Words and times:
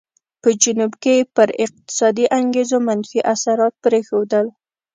په 0.41 0.49
جنوب 0.61 0.93
کې 1.03 1.13
یې 1.19 1.27
پر 1.35 1.49
اقتصادي 1.65 2.25
انګېزو 2.37 2.77
منفي 2.87 3.19
اثرات 3.33 3.73
پرېښودل. 3.85 4.45